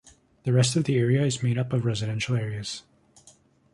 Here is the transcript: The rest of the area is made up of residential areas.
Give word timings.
The 0.45 0.51
rest 0.51 0.75
of 0.75 0.85
the 0.85 0.95
area 0.97 1.21
is 1.21 1.43
made 1.43 1.59
up 1.59 1.73
of 1.73 1.85
residential 1.85 2.35
areas. 2.35 2.81